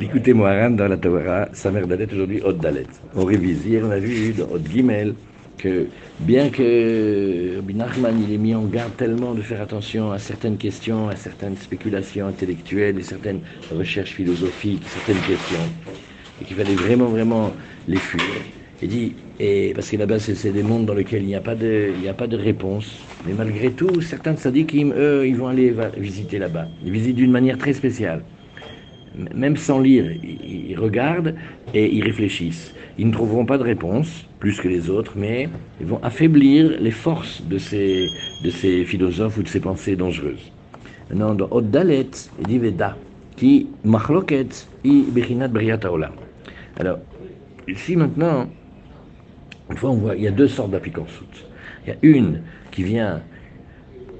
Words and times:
Écoutez-moi, 0.00 0.50
Aran 0.50 0.70
dans 0.70 0.88
la 0.88 0.96
Torah, 0.96 1.48
sa 1.52 1.70
mère 1.70 1.86
Dalet 1.86 2.12
aujourd'hui, 2.12 2.40
Hot 2.42 2.54
Dalet. 2.54 2.88
On 3.14 3.24
révise. 3.24 3.64
Hier, 3.64 3.84
on 3.84 3.90
a 3.90 3.98
vu 3.98 4.32
dans 4.34 4.50
Hot 4.50 4.58
Gimel 4.68 5.14
que 5.56 5.88
bien 6.18 6.50
que 6.50 7.54
Rabbi 7.56 7.74
Nachman 7.76 8.18
il 8.20 8.32
est 8.32 8.38
mis 8.38 8.56
en 8.56 8.64
garde 8.66 8.96
tellement 8.96 9.34
de 9.34 9.40
faire 9.42 9.62
attention 9.62 10.10
à 10.10 10.18
certaines 10.18 10.58
questions, 10.58 11.08
à 11.08 11.14
certaines 11.14 11.56
spéculations 11.56 12.26
intellectuelles 12.26 12.98
et 12.98 13.02
certaines 13.02 13.42
recherches 13.70 14.14
philosophiques, 14.14 14.88
certaines 14.88 15.22
questions, 15.22 15.76
et 16.40 16.44
qu'il 16.44 16.56
fallait 16.56 16.74
vraiment, 16.74 17.08
vraiment 17.08 17.54
les 17.86 18.00
fuir. 18.00 18.42
Il 18.82 18.88
dit, 18.88 19.14
parce 19.74 19.90
que 19.90 19.96
là-bas, 19.96 20.18
c'est 20.18 20.52
des 20.52 20.62
mondes 20.64 20.86
dans 20.86 20.94
lesquels 20.94 21.22
il 21.22 21.28
n'y 21.28 21.34
a, 21.36 21.40
pas 21.40 21.54
de- 21.54 22.36
réponse. 22.36 23.08
Mais 23.24 23.32
malgré 23.32 23.72
tout, 23.72 24.00
certains 24.00 24.36
sadikim, 24.36 24.92
eux, 24.92 25.26
ils 25.26 25.36
vont 25.36 25.46
aller 25.48 25.72
visiter 25.96 26.38
là-bas. 26.38 26.68
Ils 26.82 26.90
visitent 26.92 27.16
d'une 27.16 27.30
manière 27.30 27.58
très 27.58 27.72
spéciale. 27.72 28.24
Même 29.34 29.56
sans 29.56 29.78
lire, 29.78 30.10
ils, 30.22 30.76
regardent 30.76 31.34
et 31.72 31.92
ils 31.94 32.02
réfléchissent. 32.02 32.74
Ils 32.98 33.06
ne 33.06 33.12
trouveront 33.12 33.46
pas 33.46 33.58
de 33.58 33.62
réponse, 33.62 34.26
plus 34.40 34.60
que 34.60 34.66
les 34.66 34.90
autres, 34.90 35.12
mais 35.16 35.48
ils 35.80 35.86
vont 35.86 36.00
affaiblir 36.02 36.76
les 36.80 36.90
forces 36.90 37.42
de 37.42 37.58
ces, 37.58 38.10
de 38.42 38.50
ces 38.50 38.84
philosophes 38.84 39.38
ou 39.38 39.42
de 39.42 39.48
ces 39.48 39.60
pensées 39.60 39.94
dangereuses. 39.94 40.50
Maintenant, 41.10 41.34
dans 41.34 41.48
Od 41.50 41.70
Dalet, 41.70 42.10
il 42.40 42.46
dit 42.46 42.58
Veda, 42.58 42.96
qui 43.36 43.68
machloket 43.84 44.66
i 44.84 45.04
bechinat 45.12 45.48
briat. 45.48 45.80
Alors, 46.80 46.98
ici 47.68 47.94
maintenant, 47.96 48.48
une 49.70 49.76
fois 49.76 49.90
on 49.90 49.96
voit, 49.96 50.16
il 50.16 50.22
y 50.22 50.28
a 50.28 50.32
deux 50.32 50.48
sortes 50.48 50.70
d'apicorsoutes. 50.70 51.46
Il 51.86 51.90
y 51.90 51.92
a 51.92 51.96
une 52.02 52.40
qui 52.72 52.82
vient 52.82 53.20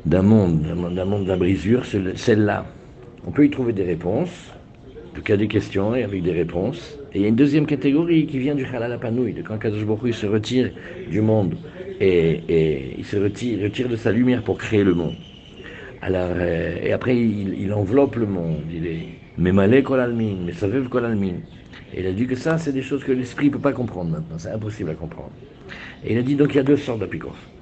d'un 0.07 0.23
monde, 0.23 0.63
d'un 0.63 1.05
monde- 1.05 1.27
d'un 1.27 1.37
brisure, 1.37 1.85
celle-là. 1.85 2.67
On 3.27 3.31
peut 3.31 3.45
y 3.45 3.51
trouver 3.51 3.73
des 3.73 3.85
réponses, 3.85 4.54
en 5.15 5.19
tout 5.19 5.23
cas 5.23 5.37
des 5.37 5.47
questions 5.47 5.95
et 5.95 6.03
avec 6.03 6.25
des 6.25 6.33
réponses. 6.33 6.99
Et 7.13 7.19
il 7.19 7.23
y 7.23 7.25
a 7.25 7.29
une 7.29 7.37
deuxième 7.37 7.67
catégorie 7.67 8.27
qui 8.27 8.41
vient 8.41 8.57
du 8.57 8.65
halal 8.67 8.93
apanouï, 8.93 9.33
de 9.33 9.43
quand 9.43 9.59
Kadosh 9.59 9.85
Baruch 9.85 10.13
se 10.13 10.27
retire 10.27 10.73
du 11.09 11.21
monde 11.21 11.55
et, 12.01 12.97
il 12.99 13.05
se 13.05 13.17
retire, 13.17 13.63
retire 13.63 13.89
de 13.89 13.95
sa 13.95 14.11
lumière 14.11 14.43
pour 14.43 14.59
créer 14.59 14.83
le 14.83 14.93
monde. 14.93 15.15
Alors, 16.03 16.33
euh, 16.35 16.79
et 16.83 16.93
après, 16.93 17.17
il, 17.17 17.55
il 17.61 17.73
enveloppe 17.73 18.17
le 18.17 18.27
monde. 18.27 18.67
Il 18.73 18.87
est 18.89 19.21
Memale 19.37 19.85
kol 19.85 20.01
almin, 20.01 20.35
Mesavev 20.43 20.89
kol 20.89 21.05
almin. 21.05 21.43
Et 21.93 22.01
il 22.01 22.07
a 22.09 22.13
dit 22.13 22.27
que 22.27 22.35
ça, 22.35 22.59
c'est 22.59 22.73
des 22.73 22.83
choses 22.83 23.05
que 23.05 23.13
l'esprit 23.13 23.47
ne 23.47 23.53
peut 23.53 23.61
pas 23.61 23.73
comprendre 23.73 24.11
maintenant. 24.11 24.39
C'est 24.39 24.51
impossible 24.51 24.91
à 24.91 24.97
comprendre. 24.97 25.37
Et 26.03 26.15
il 26.15 26.19
a 26.19 26.23
dit 26.23 26.35
donc 26.35 26.55
il 26.55 26.57
y 26.57 26.61
a 26.61 26.65
deux 26.65 26.77
sortes 26.77 26.99
d'apikof. 26.99 27.54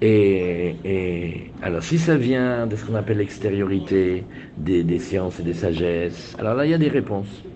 Et, 0.00 0.80
et 0.84 1.54
alors, 1.60 1.82
si 1.82 1.98
ça 1.98 2.16
vient 2.18 2.66
de 2.66 2.76
ce 2.76 2.84
qu'on 2.84 2.94
appelle 2.94 3.16
l'extériorité 3.18 4.28
des, 4.56 4.84
sciences 4.98 5.40
et 5.40 5.42
des 5.42 5.54
sagesses, 5.54 6.34
alors 6.38 6.54
là, 6.54 6.66
il 6.66 6.70
y 6.70 6.74
a 6.74 6.78
des 6.78 6.88
réponses. 6.88 7.46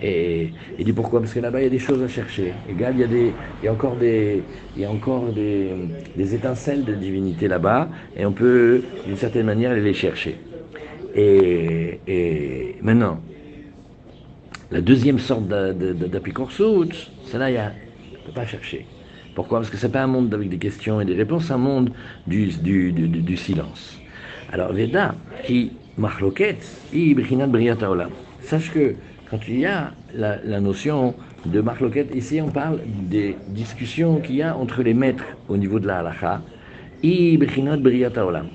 Et 0.00 0.54
il 0.78 0.84
dit 0.84 0.92
pourquoi? 0.92 1.20
Parce 1.20 1.32
que 1.34 1.38
là-bas, 1.40 1.60
il 1.60 1.64
y 1.64 1.66
a 1.66 1.70
des 1.70 1.78
choses 1.78 2.02
à 2.02 2.08
chercher. 2.08 2.62
Égal, 2.66 2.96
il 2.96 3.00
y 3.00 3.04
a, 3.04 3.06
il 3.62 3.64
y 3.64 3.68
a 3.68 3.72
encore, 3.72 3.96
des, 3.96 4.48
il 4.74 4.82
y 4.82 4.84
a 4.84 4.90
encore 4.90 5.32
des, 5.32 5.72
étincelles 6.34 6.84
de 6.84 6.94
divinité 6.94 7.46
là-bas, 7.48 7.90
et 8.16 8.26
on 8.26 8.32
peut, 8.34 8.88
d'une 9.04 9.16
certaine 9.16 9.46
manière, 9.46 9.70
aller 9.70 9.82
les 9.82 9.94
chercher. 9.94 10.48
Et, 11.14 12.02
et 12.06 12.78
maintenant, 12.82 13.22
la 14.70 14.80
deuxième 14.82 15.18
sorte 15.18 15.46
d'a- 15.48 15.72
de- 15.72 15.92
de- 15.94 16.06
d'apicorsout, 16.06 16.90
celle-là, 17.22 17.50
il 17.50 17.56
on 17.58 18.18
ne 18.18 18.24
peut 18.24 18.32
pas 18.32 18.46
chercher. 18.46 18.93
Pourquoi? 19.34 19.58
Parce 19.58 19.70
que 19.70 19.76
ce 19.76 19.86
n'est 19.86 19.92
pas 19.92 20.02
un 20.02 20.06
monde 20.06 20.32
avec 20.32 20.48
des 20.48 20.58
questions 20.58 21.00
et 21.00 21.04
des 21.04 21.14
réponses, 21.14 21.46
c'est 21.46 21.52
un 21.52 21.58
monde 21.58 21.90
du, 22.26 22.46
du, 22.46 22.92
du, 22.92 23.36
silence. 23.36 24.00
Alors, 24.52 24.72
Veda, 24.72 25.14
qui 25.44 25.72
machloket, 25.98 26.58
i 26.92 27.14
brinat 27.14 27.48
briat 27.48 27.76
haolam. 27.82 28.10
Sache 28.40 28.70
que 28.72 28.94
quand 29.30 29.40
il 29.48 29.60
y 29.60 29.66
a 29.66 29.92
la, 30.14 30.60
notion 30.60 31.14
de 31.46 31.60
machloket, 31.60 32.14
ici 32.14 32.40
on 32.40 32.48
parle 32.48 32.78
des 32.86 33.36
discussions 33.48 34.20
qu'il 34.20 34.36
y 34.36 34.42
a 34.42 34.56
entre 34.56 34.82
les 34.82 34.94
maîtres 34.94 35.24
au 35.48 35.56
niveau 35.56 35.80
de 35.80 35.86
la 35.86 35.98
halacha, 35.98 36.40
i 37.02 37.36
brinat 37.36 37.78
briat 37.78 38.12
haolam. 38.16 38.46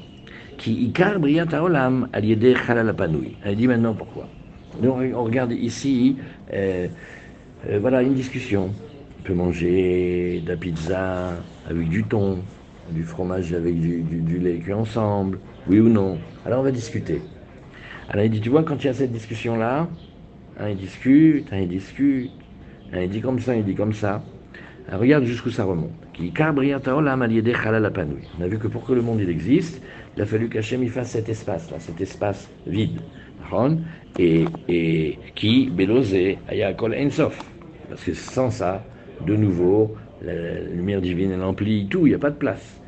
Qui 0.57 0.85
ikar 0.85 1.19
briat 1.19 1.53
haolam 1.53 2.07
al 2.13 2.23
yedeh. 2.25 2.55
Elle 3.43 3.55
dit 3.55 3.67
maintenant 3.67 3.93
pourquoi. 3.93 4.27
Nous, 4.81 4.89
on 4.89 5.23
regarde 5.23 5.51
ici, 5.51 6.15
euh, 6.53 6.87
euh, 7.67 7.79
voilà 7.81 8.01
une 8.01 8.13
discussion. 8.13 8.73
On 9.19 9.23
peut 9.23 9.33
manger 9.33 10.41
de 10.43 10.49
la 10.49 10.57
pizza 10.57 11.33
avec 11.69 11.89
du 11.89 12.03
thon, 12.03 12.39
du 12.91 13.03
fromage 13.03 13.53
avec 13.53 13.79
du, 13.79 14.39
lait 14.39 14.59
cuit 14.59 14.73
ensemble, 14.73 15.39
oui 15.67 15.79
ou 15.79 15.89
non. 15.89 16.17
Alors 16.45 16.61
on 16.61 16.63
va 16.63 16.71
discuter. 16.71 17.21
Alors 18.09 18.25
il 18.25 18.31
dit, 18.31 18.41
tu 18.41 18.49
vois, 18.49 18.63
quand 18.63 18.83
il 18.83 18.87
y 18.87 18.89
a 18.89 18.93
cette 18.93 19.11
discussion-là, 19.11 19.87
un 20.59 20.69
il 20.69 20.77
discute, 20.77 21.45
un 21.51 21.59
il 21.59 21.67
discute, 21.67 22.31
un 22.93 23.01
il 23.01 23.09
dit 23.09 23.21
comme 23.21 23.39
ça, 23.39 23.55
il 23.55 23.63
dit 23.63 23.75
comme 23.75 23.93
ça. 23.93 24.23
Alors, 24.87 25.01
regarde 25.01 25.25
jusqu'où 25.25 25.51
ça 25.51 25.65
remonte. 25.65 25.91
On 26.19 28.41
a 28.41 28.47
vu 28.47 28.57
que 28.57 28.67
pour 28.67 28.85
que 28.85 28.93
le 28.93 29.01
monde 29.01 29.19
il 29.21 29.29
existe, 29.29 29.81
il 30.15 30.21
a 30.21 30.25
fallu 30.25 30.49
qu'Hachem 30.49 30.85
fasse 30.87 31.11
cet 31.11 31.29
espace-là, 31.29 31.79
cet 31.79 32.01
espace 32.01 32.49
vide. 32.65 32.99
Et 34.17 35.19
qui, 35.35 35.69
belosé, 35.69 36.39
ayakol 36.47 36.95
ensof. 36.95 37.37
Parce 37.89 38.03
que 38.03 38.13
sans 38.13 38.49
ça, 38.49 38.83
de 39.25 39.35
nouveau, 39.35 39.95
la, 40.21 40.59
lumière 40.61 41.01
divine 41.01 41.31
elle 41.31 41.43
emplit 41.43 41.87
tout, 41.87 42.05
il 42.05 42.09
n'y 42.09 42.15
a 42.15 42.19
pas 42.19 42.29
de 42.29 42.35
place. 42.35 42.79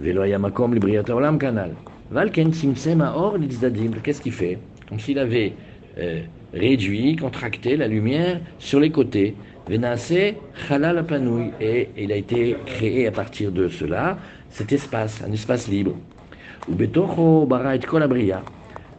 Velo 0.00 0.24
yamakom 0.24 0.74
libriata 0.74 1.14
olam 1.14 1.38
kanal. 1.38 1.72
Valken. 2.10 2.52
Qu'est-ce 2.52 4.20
qu'il 4.20 4.32
fait? 4.32 4.58
Comme 4.88 5.00
s'il 5.00 5.18
avait 5.18 5.54
euh, 5.98 6.20
réduit, 6.52 7.16
contracté 7.16 7.76
la 7.76 7.88
lumière 7.88 8.40
sur 8.58 8.78
les 8.80 8.90
côtés. 8.90 9.34
Venase 9.68 10.34
halal 10.70 10.98
apanoui. 10.98 11.50
Et 11.60 11.88
il 11.96 12.12
a 12.12 12.16
été 12.16 12.56
créé 12.66 13.06
à 13.08 13.12
partir 13.12 13.50
de 13.50 13.68
cela, 13.68 14.18
cet 14.50 14.72
espace, 14.72 15.22
un 15.26 15.32
espace 15.32 15.66
libre. 15.68 15.96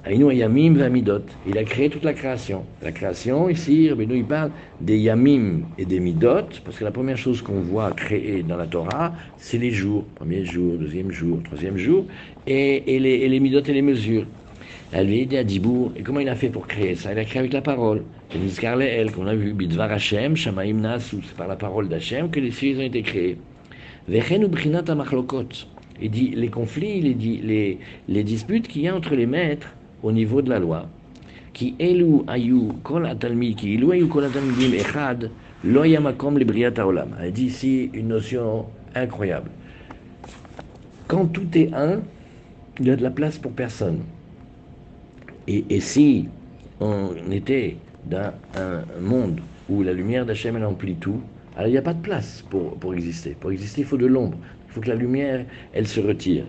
Il 0.10 1.58
a 1.58 1.64
créé 1.64 1.90
toute 1.90 2.04
la 2.04 2.14
création. 2.14 2.64
La 2.82 2.92
création, 2.92 3.50
ici, 3.50 3.90
il 4.00 4.24
parle 4.26 4.52
des 4.80 4.98
Yamim 4.98 5.62
et 5.78 5.86
des 5.86 6.00
Midot, 6.00 6.48
parce 6.64 6.78
que 6.78 6.84
la 6.84 6.92
première 6.92 7.18
chose 7.18 7.42
qu'on 7.42 7.60
voit 7.62 7.92
créée 7.92 8.44
dans 8.44 8.58
la 8.58 8.68
Torah, 8.68 9.14
c'est 9.38 9.58
les 9.58 9.72
jours. 9.72 10.06
Premier 10.16 10.46
jour, 10.46 10.78
deuxième 10.78 11.12
jour, 11.12 11.42
troisième 11.44 11.78
jour, 11.78 12.06
et, 12.46 12.84
les, 12.88 13.10
et 13.10 13.28
les 13.28 13.40
Midot 13.40 13.62
et 13.62 13.74
les 13.74 13.82
mesures. 13.82 14.26
Elle 14.94 15.08
lui 15.08 15.28
à 15.38 15.42
et 15.42 16.02
comment 16.04 16.22
il 16.22 16.30
a 16.30 16.36
fait 16.36 16.50
pour 16.50 16.66
créer 16.66 16.96
ça? 16.96 17.12
Il 17.12 17.20
a 17.20 17.26
créé 17.26 17.40
avec 17.40 17.52
la 17.52 17.62
parole. 17.62 18.04
C'est 18.32 18.40
Nizkar 18.40 18.82
El, 18.82 19.12
qu'on 19.12 19.28
a 19.28 19.36
vu, 19.36 19.52
Bidvar 19.52 19.92
Hashem, 19.92 20.38
Shamaim 20.38 20.80
Nasu, 20.80 21.18
c'est 21.24 21.36
par 21.36 21.50
la 21.50 21.58
parole 21.58 21.90
d'Hachem 21.90 22.30
que 22.30 22.40
les 22.40 22.52
cieux 22.52 22.78
ont 22.78 22.84
été 22.84 23.02
créés. 23.02 23.38
Vechen 24.08 24.46
ou 24.46 24.48
Brinat. 24.48 24.86
Il 26.02 26.12
dit 26.12 26.32
les 26.36 26.48
conflits, 26.48 27.00
il 27.00 27.18
dit 27.18 27.42
les 28.08 28.24
disputes 28.24 28.70
qu'il 28.70 28.84
y 28.84 28.88
a 28.88 28.96
entre 28.96 29.16
les 29.16 29.26
maîtres 29.26 29.74
au 30.04 30.12
niveau 30.12 30.42
de 30.42 30.50
la 30.50 30.60
loi. 30.60 30.88
Qui 31.54 31.76
elu 31.80 32.22
ayu 32.28 32.74
kol 32.84 33.06
atalmi, 33.06 33.56
qui 33.56 33.76
elu 33.76 33.92
ayu 33.92 34.08
kol 34.08 34.26
echad, 34.26 35.32
lo 35.64 35.84
yamakom 35.84 36.38
libriat 36.38 36.78
haolam. 36.78 37.16
Elle 37.22 37.34
dit 37.34 37.46
ici 37.46 37.90
une 37.94 38.10
notion 38.10 38.66
incroyable. 38.96 39.50
Quand 41.08 41.26
tout 41.26 41.48
est 41.56 41.74
un, 41.74 42.02
il 42.80 42.88
y 42.88 42.92
a 42.92 42.96
de 42.96 43.04
la 43.04 43.10
place 43.10 43.38
pour 43.38 43.52
personne. 43.54 44.02
Et, 45.48 45.64
et 45.70 45.80
si 45.80 46.28
on 46.80 47.10
était 47.32 47.78
dans 48.06 48.34
un 48.56 48.84
monde 49.02 49.40
où 49.70 49.84
la 49.84 49.94
lumière 49.94 50.26
d'Hachem 50.26 50.62
emplit 50.64 50.96
tout, 50.96 51.22
alors 51.56 51.70
il 51.70 51.72
n'y 51.72 51.78
a 51.78 51.82
pas 51.82 51.94
de 51.94 52.02
place 52.02 52.44
pour, 52.50 52.76
pour 52.76 52.94
exister. 52.94 53.36
Pour 53.40 53.52
exister, 53.52 53.82
il 53.82 53.88
faut 53.88 53.98
de 53.98 54.06
l'ombre. 54.06 54.38
Il 54.68 54.74
faut 54.74 54.82
que 54.82 54.90
la 54.90 54.96
lumière, 54.96 55.46
elle 55.74 55.88
se 55.88 56.00
retire. 56.00 56.46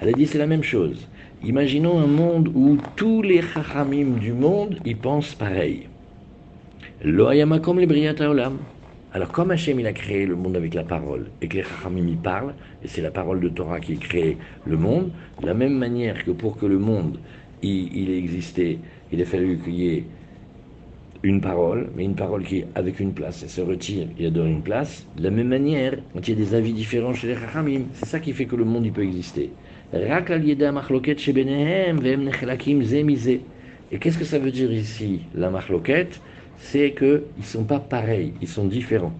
Elle 0.00 0.10
a 0.10 0.12
dit 0.12 0.26
c'est 0.26 0.38
la 0.38 0.46
même 0.46 0.62
chose. 0.62 1.08
Imaginons 1.44 1.98
un 1.98 2.06
monde 2.06 2.52
où 2.54 2.78
tous 2.94 3.20
les 3.20 3.42
chachamim 3.42 4.16
du 4.20 4.32
monde, 4.32 4.78
ils 4.84 4.96
pensent 4.96 5.34
pareil. 5.34 5.88
Alors 7.04 7.32
comme 9.32 9.50
Hachem 9.50 9.80
il 9.80 9.86
a 9.88 9.92
créé 9.92 10.24
le 10.24 10.36
monde 10.36 10.56
avec 10.56 10.74
la 10.74 10.84
parole 10.84 11.26
et 11.40 11.48
que 11.48 11.56
les 11.56 11.64
chachamim 11.64 12.06
y 12.06 12.14
parlent, 12.14 12.54
et 12.84 12.86
c'est 12.86 13.02
la 13.02 13.10
parole 13.10 13.40
de 13.40 13.48
Torah 13.48 13.80
qui 13.80 13.96
crée 13.96 14.36
le 14.66 14.76
monde, 14.76 15.10
de 15.40 15.46
la 15.46 15.54
même 15.54 15.76
manière 15.76 16.24
que 16.24 16.30
pour 16.30 16.56
que 16.56 16.66
le 16.66 16.78
monde 16.78 17.18
il, 17.60 17.92
il 17.92 18.38
il 19.12 19.20
a 19.20 19.24
fallu 19.24 19.58
qu'il 19.58 19.74
y 19.74 19.94
ait 19.94 20.04
une 21.24 21.40
parole, 21.40 21.90
mais 21.96 22.04
une 22.04 22.14
parole 22.14 22.44
qui 22.44 22.64
avec 22.76 23.00
une 23.00 23.12
place, 23.12 23.42
elle 23.42 23.50
se 23.50 23.60
retire, 23.60 24.06
il 24.16 24.26
adore 24.26 24.46
une 24.46 24.62
place. 24.62 25.08
De 25.16 25.24
la 25.24 25.30
même 25.30 25.48
manière, 25.48 25.98
quand 26.12 26.26
il 26.26 26.38
y 26.38 26.40
a 26.40 26.44
des 26.44 26.54
avis 26.54 26.72
différents 26.72 27.14
chez 27.14 27.28
les 27.28 27.34
Chachamim, 27.34 27.82
c'est 27.94 28.06
ça 28.06 28.20
qui 28.20 28.32
fait 28.32 28.46
que 28.46 28.56
le 28.56 28.64
monde 28.64 28.86
il 28.86 28.92
peut 28.92 29.02
exister. 29.02 29.50
Et 29.94 30.08
qu'est-ce 33.98 34.16
que 34.18 34.24
ça 34.24 34.38
veut 34.38 34.50
dire 34.50 34.72
ici, 34.72 35.20
la 35.34 35.50
machloket? 35.50 36.08
C'est 36.56 36.92
qu'ils 36.92 37.22
ne 37.36 37.42
sont 37.42 37.64
pas 37.64 37.78
pareils, 37.78 38.32
ils 38.40 38.48
sont 38.48 38.64
différents. 38.64 39.12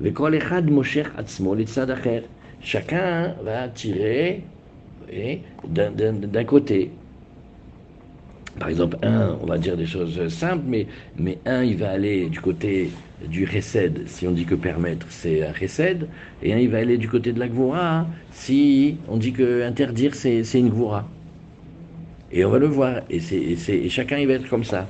Vekol 0.00 0.34
echad 0.34 0.68
moshech 0.70 1.06
atzmo 1.16 1.54
litzad 1.54 1.90
acher. 1.90 2.24
Chacun 2.60 3.34
va 3.42 3.68
tirer 3.68 4.42
d'un 5.64 6.44
côté. 6.44 6.90
Par 8.58 8.68
exemple, 8.68 8.96
un, 9.02 9.36
on 9.42 9.46
va 9.46 9.58
dire 9.58 9.76
des 9.76 9.86
choses 9.86 10.28
simples, 10.28 10.64
mais, 10.66 11.38
un, 11.46 11.62
il 11.62 11.76
va 11.76 11.90
aller 11.90 12.28
du 12.28 12.40
côté 12.40 12.90
du 13.26 13.44
recède, 13.44 14.08
si 14.08 14.26
on 14.26 14.32
dit 14.32 14.46
que 14.46 14.54
permettre, 14.54 15.06
c'est 15.10 15.46
un 15.46 15.52
recède, 15.52 16.08
et 16.42 16.52
un, 16.54 16.58
il 16.58 16.70
va 16.70 16.78
aller 16.78 16.98
du 16.98 17.08
côté 17.08 17.32
de 17.32 17.38
la 17.38 17.48
gvoura, 17.48 18.06
si 18.30 19.02
on 19.08 19.16
dit 19.18 19.32
que 19.32 19.62
interdire, 19.62 20.14
c'est 20.14 20.42
une 20.54 20.70
gvoura. 20.70 21.12
Et 22.30 22.44
on 22.44 22.50
va 22.50 22.58
le 22.58 22.66
voir, 22.66 23.02
et, 23.10 23.18
et 23.18 23.88
chacun, 23.88 24.18
il 24.18 24.26
va 24.26 24.34
être 24.34 24.48
comme 24.48 24.64
ça. 24.64 24.88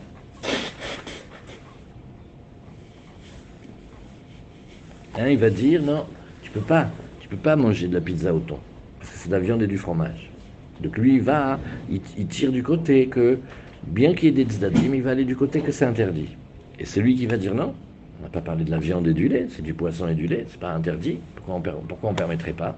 Un, 5.14 5.28
il 5.28 5.38
va 5.38 5.50
dire, 5.50 5.82
non, 5.82 6.06
tu 6.42 6.50
peux 6.50 6.60
pas, 6.60 6.90
tu 7.18 7.28
peux 7.28 7.36
pas 7.36 7.56
manger 7.56 7.88
de 7.88 7.94
la 7.94 8.00
pizza 8.00 8.32
au 8.34 8.40
thon, 8.40 8.60
parce 8.98 9.10
que 9.10 9.18
c'est 9.18 9.28
de 9.28 9.34
la 9.34 9.40
viande 9.40 9.62
et 9.62 9.66
du 9.66 9.78
fromage. 9.78 10.35
Donc 10.82 10.96
lui, 10.98 11.14
il 11.14 11.22
va, 11.22 11.58
il, 11.90 12.00
tire 12.26 12.52
du 12.52 12.62
côté 12.62 13.06
que, 13.06 13.38
bien 13.86 14.14
qu'il 14.14 14.24
y 14.24 14.28
ait 14.28 14.44
des 14.44 14.50
tzdadim, 14.50 14.94
il 14.94 15.02
va 15.02 15.10
aller 15.10 15.24
du 15.24 15.36
côté 15.36 15.60
que 15.60 15.72
c'est 15.72 15.84
interdit. 15.84 16.36
Et 16.78 16.84
c'est 16.84 17.00
lui 17.00 17.14
qui 17.16 17.26
va 17.26 17.36
dire 17.36 17.54
non, 17.54 17.74
on 18.20 18.22
n'a 18.22 18.28
pas 18.28 18.40
parlé 18.40 18.64
de 18.64 18.70
la 18.70 18.78
viande 18.78 19.06
et 19.08 19.14
du 19.14 19.28
lait, 19.28 19.46
c'est 19.48 19.62
du 19.62 19.74
poisson 19.74 20.08
et 20.08 20.14
du 20.14 20.26
lait, 20.26 20.44
c'est 20.48 20.60
pas 20.60 20.72
interdit, 20.72 21.18
pourquoi 21.34 21.62
on, 22.02 22.10
ne 22.10 22.16
permettrait 22.16 22.52
pas? 22.52 22.76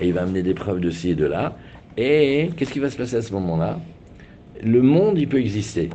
Et 0.00 0.08
il 0.08 0.14
va 0.14 0.22
amener 0.22 0.42
des 0.42 0.54
preuves 0.54 0.80
de 0.80 0.90
ci 0.90 1.10
et 1.10 1.14
de 1.14 1.24
là. 1.24 1.56
Et 1.96 2.50
qu'est-ce 2.56 2.72
qui 2.72 2.78
va 2.78 2.90
se 2.90 2.96
passer 2.96 3.16
à 3.16 3.22
ce 3.22 3.32
moment-là? 3.32 3.80
Le 4.62 4.82
monde, 4.82 5.18
il 5.18 5.28
peut 5.28 5.40
exister. 5.40 5.90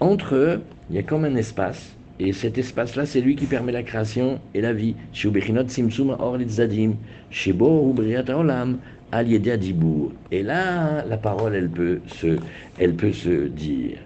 Entre 0.00 0.34
eux, 0.34 0.60
il 0.90 0.96
y 0.96 0.98
a 0.98 1.02
comme 1.02 1.24
un 1.24 1.36
espace 1.36 1.94
et 2.24 2.32
cet 2.32 2.56
espace-là, 2.56 3.04
c'est 3.04 3.20
lui 3.20 3.34
qui 3.34 3.46
permet 3.46 3.72
la 3.72 3.82
création 3.82 4.40
et 4.54 4.60
la 4.60 4.72
vie. 4.72 4.94
Et 10.30 10.42
là, 10.42 11.04
la 11.04 11.16
parole, 11.16 11.54
elle 11.56 11.68
peut 11.68 12.00
se, 12.06 12.38
elle 12.78 12.94
peut 12.94 13.12
se 13.12 13.48
dire. 13.48 13.98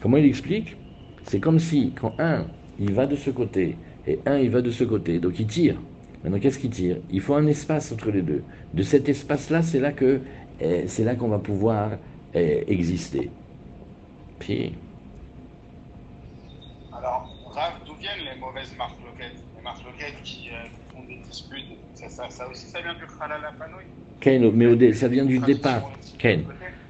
Comment 0.00 0.16
il 0.18 0.26
explique? 0.26 0.76
C'est 1.24 1.40
comme 1.40 1.58
si, 1.58 1.92
quand 2.00 2.14
un, 2.20 2.46
il 2.78 2.92
va 2.92 3.06
de 3.06 3.16
ce 3.16 3.30
côté, 3.30 3.76
et 4.06 4.20
un, 4.26 4.38
il 4.38 4.50
va 4.50 4.62
de 4.62 4.70
ce 4.70 4.84
côté, 4.84 5.18
donc 5.18 5.40
il 5.40 5.46
tire. 5.48 5.76
Maintenant, 6.22 6.38
qu'est-ce 6.38 6.60
qu'il 6.60 6.70
tire? 6.70 6.98
Il 7.10 7.20
faut 7.20 7.34
un 7.34 7.48
espace 7.48 7.90
entre 7.90 8.12
les 8.12 8.22
deux. 8.22 8.44
De 8.74 8.82
cet 8.84 9.08
espace-là, 9.08 9.62
c'est 9.62 9.80
là 9.80 9.90
que 9.90 10.20
c'est 10.60 11.04
là 11.04 11.14
qu'on 11.14 11.28
va 11.28 11.38
pouvoir 11.38 11.90
eh, 12.34 12.64
exister. 12.66 13.30
Puis. 14.38 14.74
Alors, 16.92 17.30
Rav, 17.46 17.72
d'où 17.86 17.94
viennent 17.94 18.24
les 18.24 18.40
mauvaises 18.40 18.74
marques 18.76 18.98
loquettes? 19.04 19.42
Les 19.56 19.62
marques 19.62 19.84
loquettes 19.84 20.22
qui 20.24 20.48
euh, 20.50 20.66
font 20.92 21.02
des 21.04 21.20
disputes, 21.28 21.78
ça, 21.94 22.08
ça, 22.08 22.30
ça, 22.30 22.48
aussi, 22.48 22.66
ça 22.66 22.80
vient 22.80 22.94
du 22.94 23.06
khalal 23.06 23.40
Ken, 24.20 24.50
mais 24.52 24.92
ça 24.92 25.08
vient 25.08 25.24
du 25.24 25.38
départ. 25.40 25.90
Ken. 26.18 26.44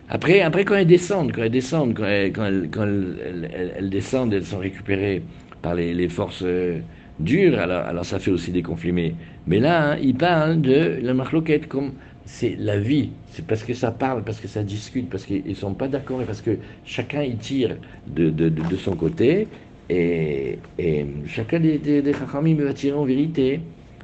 Après, 0.08 0.42
après, 0.42 0.64
quand 0.64 0.74
elles 0.74 0.86
descendent, 0.86 1.32
quand 1.32 1.42
elles 1.42 1.50
descendent, 1.50 1.94
quand 1.96 2.04
elles, 2.04 2.32
quand 2.32 2.44
elles, 2.44 2.68
quand 2.70 2.82
elles, 2.82 3.72
elles, 3.76 3.90
descendent, 3.90 4.34
elles 4.34 4.44
sont 4.44 4.58
récupérées 4.58 5.22
par 5.62 5.74
les, 5.74 5.94
les 5.94 6.08
forces 6.08 6.42
euh, 6.44 6.80
dures, 7.18 7.58
alors, 7.58 7.86
alors 7.86 8.04
ça 8.04 8.18
fait 8.18 8.30
aussi 8.30 8.50
des 8.52 8.62
conflits. 8.62 8.92
Mais, 8.92 9.14
mais 9.46 9.58
là, 9.58 9.92
hein, 9.92 9.98
il 10.02 10.14
parle 10.14 10.60
de 10.60 10.98
la 11.02 11.14
marque 11.14 11.32
loquette 11.32 11.68
comme 11.68 11.92
c'est 12.24 12.56
la 12.58 12.78
vie. 12.78 13.10
C'est 13.32 13.46
parce 13.46 13.62
que 13.62 13.74
ça 13.74 13.90
parle, 13.90 14.22
parce 14.24 14.40
que 14.40 14.48
ça 14.48 14.62
discute, 14.62 15.08
parce 15.10 15.24
qu'ils 15.24 15.44
ne 15.46 15.54
sont 15.54 15.74
pas 15.74 15.88
d'accord 15.88 16.22
et 16.22 16.24
parce 16.24 16.40
que 16.40 16.58
chacun 16.84 17.22
y 17.22 17.36
tire 17.36 17.76
de, 18.06 18.30
de, 18.30 18.48
de, 18.48 18.76
son 18.76 18.94
côté. 18.96 19.48
Et, 19.88 20.58
et 20.78 21.06
chacun 21.26 21.60
des, 21.60 21.78
des, 21.78 22.00
va 22.12 22.74
tirer 22.74 22.96
en 22.96 23.04
vérité 23.04 23.60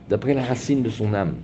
d'après 0.08 0.34
la 0.34 0.44
racine 0.44 0.82
de 0.82 0.90
son 0.90 1.14
âme. 1.14 1.34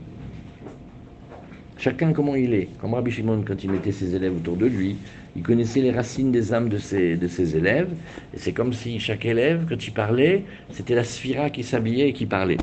Chacun 1.76 2.12
comment 2.12 2.34
il 2.34 2.54
est. 2.54 2.68
Comme 2.80 2.94
Rabbi 2.94 3.10
Shimon, 3.10 3.42
quand 3.46 3.62
il 3.62 3.70
mettait 3.70 3.92
ses 3.92 4.14
élèves 4.14 4.36
autour 4.36 4.56
de 4.56 4.66
lui, 4.66 4.96
il 5.36 5.42
connaissait 5.42 5.80
les 5.80 5.90
racines 5.90 6.30
des 6.30 6.52
âmes 6.54 6.68
de 6.68 6.78
ses, 6.78 7.16
de 7.16 7.28
ses 7.28 7.56
élèves. 7.56 7.90
Et 8.32 8.38
c'est 8.38 8.52
comme 8.52 8.72
si 8.72 8.98
chaque 9.00 9.24
élève, 9.24 9.66
quand 9.68 9.86
il 9.86 9.92
parlait, 9.92 10.44
c'était 10.70 10.94
la 10.94 11.04
sphira 11.04 11.50
qui 11.50 11.62
s'habillait 11.62 12.08
et 12.08 12.12
qui 12.12 12.26
parlait. 12.26 12.58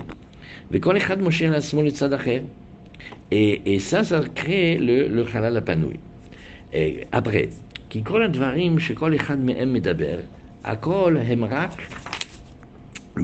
Mais 0.71 0.79
quand 0.79 0.93
les 0.93 1.01
Moshe 1.17 1.43
et, 3.30 3.74
et 3.74 3.78
ça, 3.78 4.04
ça 4.04 4.20
crée 4.34 4.78
le, 4.78 5.08
le 5.08 5.24
halal 5.34 5.56
apanoui. 5.56 5.98
Et 6.72 7.06
après, 7.12 7.48
כי 7.88 8.04
כל 8.04 8.22
הדברים 8.22 8.78
שכל 8.78 9.14
אחד 9.16 9.38
מהם 9.38 9.72
מדבר, 9.72 10.18
הכל 10.64 11.16
הם 11.26 11.44
רק 11.44 11.82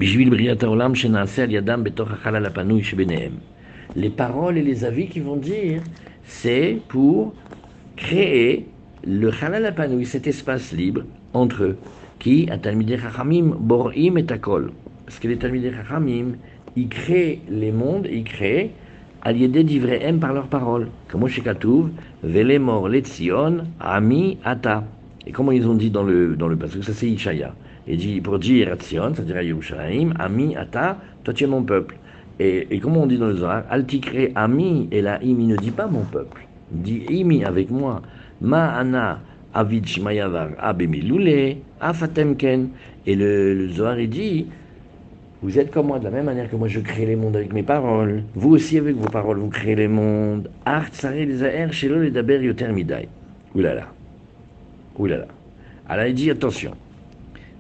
בשביל 0.00 0.30
בריאת 0.30 0.62
העולם 0.62 0.94
שנעשה 0.94 1.42
על 1.42 1.50
ידם 1.50 1.84
בתוך 1.84 2.10
החלל 2.10 2.46
הפנוי 2.46 2.84
שביניהם. 2.84 3.32
Les 3.96 4.10
paroles 4.10 4.56
et 4.56 4.62
les 4.62 4.84
avis 4.84 5.06
qui 5.08 5.20
vont 5.20 5.36
dire, 5.36 5.82
c'est 6.24 6.78
pour 6.88 7.34
créer 7.96 8.66
le 9.04 9.30
halal 9.42 9.66
apanoui, 9.66 10.06
cet 10.06 10.26
espace 10.26 10.72
libre 10.72 11.02
entre 11.34 11.64
eux, 11.64 11.76
qui, 12.18 12.48
à 12.50 12.56
Talmidei 12.56 12.96
Chachamim, 12.96 13.54
borim 13.58 14.16
et 14.16 14.32
akol. 14.32 14.72
Parce 15.04 15.18
que 15.18 15.28
les 15.28 15.36
Talmidei 15.36 15.72
Chachamim, 15.72 16.36
ils 16.76 16.88
créent 16.88 17.40
les 17.50 17.72
mondes, 17.72 18.08
ils 18.10 18.24
créent 18.24 18.70
Aliédé 18.70 18.70
d'Ivréhem 18.70 18.85
par 20.19 20.33
leurs 20.33 20.47
paroles. 20.47 20.87
Comme 21.09 21.27
Shekatouv, 21.27 21.89
Velemor 22.23 22.89
Letzion, 22.89 23.65
Ami 23.79 24.37
Ata. 24.43 24.83
Et 25.25 25.31
comment 25.31 25.51
ils 25.51 25.67
ont 25.67 25.75
dit 25.75 25.89
dans 25.89 26.03
le, 26.03 26.35
dans 26.35 26.47
le 26.47 26.55
parce 26.55 26.73
que 26.73 26.81
ça 26.81 26.93
c'est 26.93 27.09
Ishaya. 27.09 27.53
Et 27.87 27.95
dit, 27.95 28.21
pour 28.21 28.39
dire 28.39 28.71
à 28.71 28.75
Tzion, 28.75 29.13
c'est-à-dire 29.13 29.41
Yerushalayim, 29.41 30.13
Ami 30.19 30.55
Ata, 30.55 30.97
toi 31.23 31.33
tu 31.33 31.43
es 31.43 31.47
mon 31.47 31.63
peuple. 31.63 31.95
Et, 32.39 32.67
et 32.69 32.79
comment 32.79 33.03
on 33.03 33.07
dit 33.07 33.17
dans 33.17 33.27
le 33.27 33.35
Zohar, 33.35 33.63
Altikre 33.69 34.31
Ami, 34.35 34.87
et 34.91 35.01
là, 35.01 35.19
Imi 35.23 35.47
ne 35.47 35.55
dit 35.55 35.71
pas 35.71 35.87
mon 35.87 36.03
peuple. 36.03 36.47
Il 36.73 36.81
dit 36.81 37.03
Imi 37.09 37.43
avec 37.43 37.71
moi. 37.71 38.01
Ma 38.41 38.75
Ana 38.75 39.19
Avid 39.53 39.87
Shmayavar 39.87 40.49
Abemilule, 40.59 41.57
Afatemken. 41.81 42.69
Et 43.05 43.15
le, 43.15 43.53
le 43.55 43.69
Zohar 43.69 43.99
il 43.99 44.09
dit, 44.09 44.45
vous 45.43 45.59
êtes 45.59 45.69
comme 45.69 45.87
moi, 45.87 45.99
de 45.99 46.05
la 46.05 46.09
même 46.09 46.25
manière 46.25 46.49
que 46.49 46.55
moi 46.55 46.67
je 46.67 46.79
crée 46.79 47.05
les 47.05 47.15
mondes 47.15 47.35
avec 47.35 47.53
mes 47.53 47.61
paroles. 47.61 48.23
Vous 48.33 48.49
aussi 48.49 48.77
avec 48.77 48.95
vos 48.95 49.09
paroles, 49.09 49.37
vous 49.37 49.49
créez 49.49 49.75
les 49.75 49.87
mondes. 49.87 50.49
Art, 50.65 50.89
les 51.13 51.43
air, 51.43 51.71
shelo, 51.71 52.01
les 52.01 52.09
daber, 52.09 52.39
yoter, 52.39 52.69
midai. 52.69 53.07
Oulala. 53.53 53.87
Oulala. 54.97 55.27
Alors 55.87 56.05
il 56.05 56.15
dit 56.15 56.31
attention. 56.31 56.71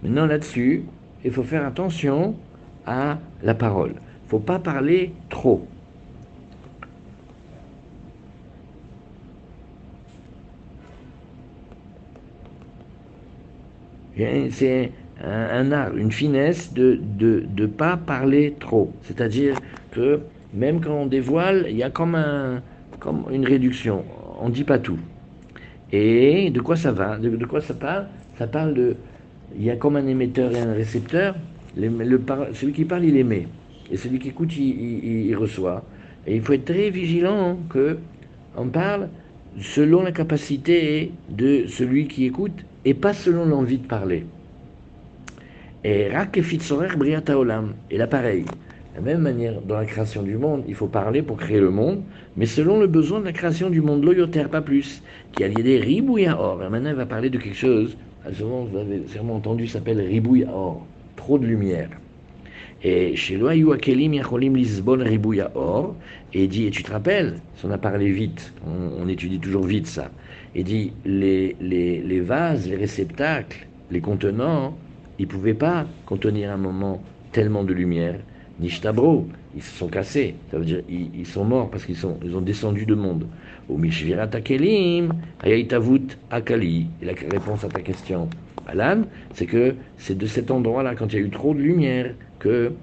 Maintenant 0.01 0.25
là-dessus, 0.25 0.83
il 1.23 1.31
faut 1.31 1.43
faire 1.43 1.65
attention 1.65 2.35
à 2.87 3.19
la 3.43 3.53
parole. 3.53 3.91
Il 3.91 4.25
ne 4.25 4.29
faut 4.29 4.39
pas 4.39 4.59
parler 4.59 5.13
trop. 5.29 5.67
C'est 14.49 14.91
un, 15.23 15.71
art, 15.71 15.95
une 15.95 16.11
finesse 16.11 16.73
de 16.73 16.99
ne 17.19 17.39
de, 17.41 17.65
pas 17.65 17.97
parler 17.97 18.55
trop. 18.59 18.91
C'est-à-dire 19.03 19.55
que 19.91 20.19
même 20.53 20.81
quand 20.81 20.93
on 20.93 21.05
dévoile, 21.05 21.65
il 21.69 21.77
y 21.77 21.83
a 21.83 21.89
comme, 21.89 22.15
un, 22.15 22.61
comme 22.99 23.25
une 23.31 23.45
réduction. 23.45 24.03
On 24.39 24.49
ne 24.49 24.53
dit 24.53 24.63
pas 24.63 24.79
tout. 24.79 24.99
Et 25.91 26.49
de 26.49 26.59
quoi 26.59 26.75
ça 26.75 26.91
va? 26.91 27.17
De, 27.17 27.45
quoi 27.45 27.61
ça 27.61 27.73
parle? 27.73 28.07
Ça 28.37 28.47
parle 28.47 28.73
de... 28.73 28.95
Il 29.57 29.63
y 29.63 29.71
a 29.71 29.75
comme 29.75 29.95
un 29.95 30.05
émetteur 30.05 30.51
et 30.51 30.59
un 30.59 30.73
récepteur. 30.73 31.35
Le, 31.75 32.19
celui 32.53 32.73
qui 32.73 32.85
parle, 32.85 33.05
il 33.05 33.17
émet. 33.17 33.47
Et 33.91 33.97
celui 33.97 34.19
qui 34.19 34.29
écoute, 34.29 34.55
il, 34.57 35.33
reçoit. 35.35 35.83
Et 36.25 36.35
il 36.35 36.41
faut 36.41 36.53
être 36.53 36.65
très 36.65 36.89
vigilant 36.89 37.57
que 37.69 37.97
on 38.57 38.67
parle 38.67 39.07
selon 39.61 40.03
la 40.03 40.11
capacité 40.11 41.11
de 41.29 41.65
celui 41.67 42.07
qui 42.07 42.25
écoute 42.25 42.65
et 42.85 42.93
pas 42.93 43.13
selon 43.13 43.45
l'envie 43.45 43.77
de 43.77 43.87
parler. 43.87 44.25
Et 45.83 46.09
là, 46.09 46.25
pareil. 48.07 48.45
De 48.93 48.95
la 48.95 49.01
même 49.01 49.21
manière, 49.21 49.61
dans 49.61 49.77
la 49.77 49.85
création 49.85 50.23
du 50.23 50.37
monde, 50.37 50.63
il 50.67 50.73
faut 50.73 50.87
parler 50.87 51.21
pour 51.21 51.37
créer 51.37 51.59
le 51.59 51.69
monde, 51.69 52.03
mais 52.35 52.47
selon 52.47 52.79
le 52.79 52.87
besoin 52.87 53.19
de 53.19 53.25
la 53.25 53.31
création 53.33 53.69
du 53.69 53.81
monde, 53.81 54.03
loyoter, 54.03 54.45
pas 54.45 54.61
plus. 54.61 55.03
Qui 55.31 55.43
a 55.43 55.47
l'idée 55.47 55.77
ribouya 55.77 56.39
or. 56.39 56.63
Et 56.63 56.69
maintenant, 56.69 56.89
il 56.89 56.95
va 56.95 57.05
parler 57.05 57.29
de 57.29 57.37
quelque 57.37 57.55
chose, 57.55 57.97
souvent, 58.33 58.65
vous 58.65 58.77
avez 58.77 59.07
sûrement 59.07 59.35
entendu, 59.35 59.67
s'appelle 59.67 60.01
ribouya 60.01 60.47
or. 60.51 60.87
Trop 61.15 61.37
de 61.37 61.45
lumière. 61.45 61.89
Et 62.83 63.15
chez 63.15 63.39
Akelim 63.41 64.13
Yacholim 64.13 64.55
Lisbon 64.55 64.99
Ribouya 65.03 65.51
Or, 65.55 65.95
et 66.33 66.47
dit, 66.47 66.65
et 66.65 66.71
tu 66.71 66.83
te 66.83 66.91
rappelles, 66.91 67.41
on 67.63 67.71
a 67.71 67.77
parlé 67.77 68.11
vite, 68.11 68.53
on, 68.65 69.07
étudie 69.07 69.39
toujours 69.39 69.65
vite 69.65 69.87
ça, 69.87 70.11
et 70.53 70.63
dit, 70.63 70.93
les, 71.05 71.55
les 71.59 72.19
vases, 72.21 72.67
les 72.69 72.75
réceptacles, 72.75 73.67
les 73.89 74.01
contenants, 74.01 74.77
ils 75.19 75.25
ne 75.25 75.31
pouvaient 75.31 75.53
pas 75.53 75.85
contenir 76.05 76.51
un 76.51 76.57
moment 76.57 77.01
tellement 77.31 77.63
de 77.63 77.73
lumière. 77.73 78.19
Nishtabro, 78.59 79.27
ils 79.55 79.61
se 79.61 79.77
sont 79.77 79.87
cassés. 79.87 80.35
Ça 80.51 80.57
veut 80.57 80.65
dire 80.65 80.81
ils, 80.89 81.25
sont 81.25 81.45
morts 81.45 81.69
parce 81.69 81.85
qu'ils 81.85 81.95
sont, 81.97 82.17
ils 82.23 82.35
ont 82.35 82.41
descendu 82.41 82.85
de 82.85 82.95
monde. 82.95 83.27
Au 83.69 83.79
Akelim, 84.31 85.13
Ayaitavut 85.41 86.17
Akali. 86.31 86.87
Et 87.01 87.05
la 87.05 87.13
réponse 87.31 87.63
à 87.63 87.67
ta 87.69 87.81
question, 87.81 88.29
Alan, 88.67 89.01
c'est 89.33 89.45
que 89.45 89.75
c'est 89.97 90.17
de 90.17 90.25
cet 90.25 90.51
endroit-là, 90.51 90.95
quand 90.95 91.13
il 91.13 91.19
y 91.19 91.21
a 91.21 91.25
eu 91.25 91.29
trop 91.29 91.53
de 91.53 91.59
lumière, 91.59 92.13
que 92.39 92.73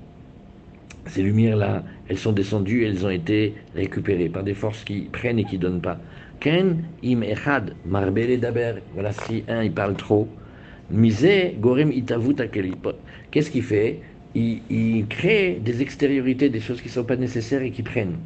ces 1.06 1.22
lumières-là, 1.22 1.82
elles 2.08 2.18
sont 2.18 2.32
descendues, 2.32 2.84
elles 2.84 3.04
ont 3.04 3.10
été 3.10 3.54
récupérées 3.74 4.28
par 4.28 4.42
des 4.42 4.54
forces 4.54 4.84
qui 4.84 5.08
prennent 5.12 5.38
et 5.38 5.44
qui 5.44 5.58
donnent 5.58 5.80
pas. 5.80 5.98
Ken 6.40 6.84
im 7.02 7.22
echad 7.22 7.72
marbele 7.86 8.38
daber. 8.38 8.74
Voilà, 8.92 9.12
si 9.12 9.44
un 9.48 9.62
il 9.62 9.72
parle 9.72 9.94
trop, 9.94 10.28
misé 10.90 11.56
gorem 11.60 11.92
itavut 11.92 12.36
Qu'est-ce 13.30 13.50
qu'il 13.50 13.62
fait? 13.62 14.00
Il, 14.34 15.06
crée 15.08 15.60
des 15.64 15.80
extériorités, 15.80 16.48
des 16.48 16.60
choses 16.60 16.80
qui 16.80 16.88
ne 16.88 16.92
sont 16.92 17.04
pas 17.04 17.16
nécessaires 17.16 17.62
et 17.62 17.70
qui 17.70 17.82
prennent. 17.82 18.16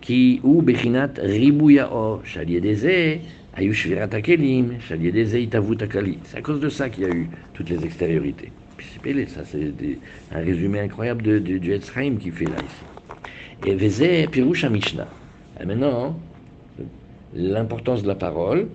Qui 0.00 0.40
ou 0.44 0.60
bechinat 0.62 1.14
ribouya 1.18 1.90
o 1.92 2.20
shaliedeze 2.24 3.20
ayushvirat 3.54 4.12
akelim 4.12 4.78
shaliedeze 4.80 5.34
itavut. 5.34 5.78
C'est 6.24 6.38
à 6.38 6.42
cause 6.42 6.60
de 6.60 6.68
ça 6.68 6.90
qu'il 6.90 7.04
y 7.04 7.06
a 7.06 7.10
eu 7.10 7.28
toutes 7.54 7.70
les 7.70 7.84
extériorités. 7.84 8.52
Ça, 9.28 9.44
c'est 9.44 9.72
un 10.32 10.40
résumé 10.40 10.80
incroyable 10.80 11.22
de, 11.22 11.38
de, 11.38 11.58
du 11.58 11.72
Etzraim 11.72 12.16
qui 12.16 12.30
fait 12.30 12.44
là 12.44 12.56
ici. 12.56 13.70
Et 13.70 13.74
Vezé 13.74 14.26
Piroucha 14.26 14.68
Mishnah. 14.68 15.08
Maintenant, 15.64 16.18
l'importance 17.34 18.02
de 18.02 18.08
la 18.08 18.14
parole 18.14 18.66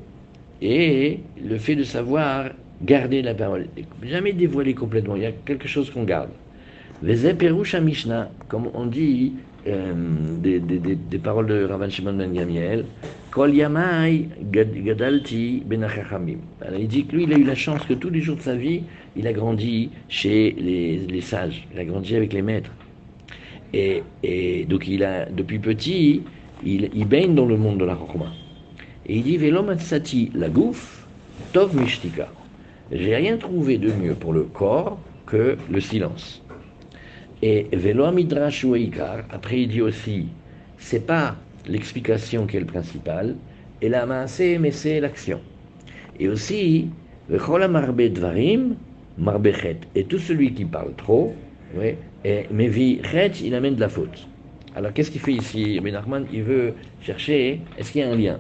et 0.62 1.20
le 1.44 1.58
fait 1.58 1.76
de 1.76 1.84
savoir 1.84 2.52
garder 2.84 3.22
la 3.22 3.34
parole. 3.34 3.68
Jamais 4.04 4.34
dévoiler 4.34 4.74
complètement. 4.74 5.16
Il 5.16 5.24
y 5.24 5.26
a 5.26 5.32
quelque 5.32 5.68
chose 5.68 5.90
qu'on 5.90 6.04
garde. 6.04 6.30
Vezé 7.02 7.34
Piroucha 7.34 7.80
Mishnah, 7.80 8.30
comme 8.48 8.70
on 8.74 8.86
dit 8.86 9.34
euh, 9.68 9.94
des, 10.40 10.60
des, 10.60 10.80
des, 10.80 11.18
paroles 11.20 11.48
de 11.48 11.64
Ravan 11.64 11.90
Shimon 11.90 12.14
Ben 12.14 12.32
Gamiel, 12.32 12.86
Kol 13.32 13.56
Yamai 13.56 14.28
Gadalti 14.52 15.64
Ben 15.66 15.88
Il 16.80 16.88
dit 16.88 17.06
que 17.06 17.16
lui, 17.16 17.24
il 17.24 17.34
a 17.34 17.38
eu 17.38 17.44
la 17.44 17.56
chance 17.56 17.84
que 17.86 17.94
tous 17.94 18.10
les 18.10 18.22
jours 18.22 18.38
de 18.38 18.42
sa 18.42 18.56
vie, 18.56 18.84
il 19.16 19.26
a 19.28 19.34
grandi 19.34 19.90
chez 20.10 20.56
les, 20.60 20.98
les 20.98 21.22
sages, 21.22 21.68
il 21.74 21.80
a 21.80 21.86
grandi 21.86 22.16
avec 22.16 22.34
les 22.34 22.42
maîtres. 22.42 22.72
Et, 23.74 24.04
et, 24.22 24.66
donc, 24.66 24.88
il 24.88 25.04
a, 25.04 25.26
depuis 25.26 25.60
petit, 25.60 26.22
il, 26.64 26.90
il 26.94 27.08
baigne 27.08 27.34
dans 27.34 27.46
le 27.46 27.58
monde 27.58 27.80
de 27.80 27.86
la 27.86 27.96
Chokma. 27.96 28.32
Et 29.08 29.18
il 29.18 29.24
dit 29.24 29.38
Velomatsati 29.38 30.32
la 30.36 30.50
gouf, 30.50 31.08
Tov 31.54 31.76
Mishtika. 31.76 32.30
J'ai 32.92 33.16
rien 33.16 33.38
trouvé 33.38 33.78
de 33.78 33.92
mieux 33.92 34.16
pour 34.16 34.34
le 34.34 34.44
corps 34.44 35.00
que 35.26 35.58
le 35.70 35.80
silence. 35.80 36.44
Et 37.42 37.68
Velo 37.72 38.12
Midrash 38.12 38.66
après 39.32 39.62
il 39.62 39.70
dit 39.70 39.82
aussi 39.82 40.28
c'est 40.78 41.06
pas 41.06 41.36
l'explication 41.68 42.48
qui 42.48 42.58
est 42.58 42.60
le 42.60 42.66
principal, 42.66 43.36
et 43.82 43.90
la 43.90 44.06
maasé, 44.06 44.58
mais 44.58 44.72
c'est 44.72 45.00
l'action. 45.00 45.40
Et 46.20 46.28
aussi, 46.28 46.90
Marbe 47.30 48.02
Dvarim. 48.02 48.76
Et 49.96 50.04
tout 50.06 50.18
celui 50.18 50.54
qui 50.54 50.66
parle 50.66 50.94
trop, 50.96 51.34
oui, 51.76 51.96
et 52.26 52.46
Mevi 52.52 53.00
Chet, 53.04 53.32
il 53.44 53.54
amène 53.54 53.76
de 53.76 53.82
la 53.82 53.90
faute. 53.90 54.28
Alors 54.76 54.94
qu'est-ce 54.94 55.12
qu'il 55.12 55.22
fait 55.22 55.34
ici 55.34 55.80
Ben 55.82 55.94
Nachman, 55.94 56.26
il 56.32 56.44
veut 56.44 56.74
chercher, 57.02 57.62
est-ce 57.78 57.92
qu'il 57.92 58.02
y 58.02 58.04
a 58.04 58.10
un 58.10 58.16
lien? 58.16 58.38